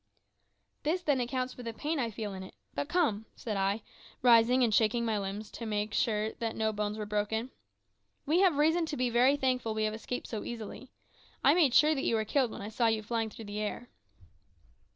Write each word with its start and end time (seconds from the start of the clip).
"This, 0.81 1.03
then, 1.03 1.21
accounts 1.21 1.53
for 1.53 1.61
the 1.61 1.75
pain 1.75 1.99
I 1.99 2.09
feel 2.09 2.33
in 2.33 2.41
it. 2.41 2.55
But 2.73 2.89
come," 2.89 3.27
said 3.35 3.55
I, 3.55 3.83
rising 4.23 4.63
and 4.63 4.73
shaking 4.73 5.05
my 5.05 5.19
limbs 5.19 5.51
to 5.51 5.67
make 5.67 5.93
sure 5.93 6.31
that 6.39 6.55
no 6.55 6.73
bones 6.73 6.97
were 6.97 7.05
broken; 7.05 7.51
"we 8.25 8.39
have 8.39 8.57
reason 8.57 8.87
to 8.87 8.97
be 8.97 9.11
very 9.11 9.37
thankful 9.37 9.75
we 9.75 9.83
have 9.83 9.93
escaped 9.93 10.25
so 10.25 10.43
easily. 10.43 10.89
I 11.43 11.53
made 11.53 11.75
sure 11.75 11.93
that 11.93 12.03
you 12.03 12.15
were 12.15 12.25
killed 12.25 12.49
when 12.49 12.63
I 12.63 12.69
saw 12.69 12.87
you 12.87 13.03
flying 13.03 13.29
through 13.29 13.45
the 13.45 13.59
air." 13.59 13.89